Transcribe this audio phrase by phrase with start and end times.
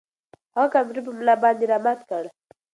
[0.55, 2.23] هغه کمپیوټر په ملا باندې را مات کړ.